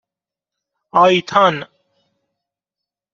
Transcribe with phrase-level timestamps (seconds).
[0.97, 1.67] آیتان